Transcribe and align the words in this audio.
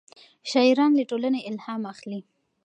شاعران 0.51 0.91
له 0.99 1.03
ټولنې 1.09 1.39
الهام 1.49 1.81
اخلي. 1.93 2.19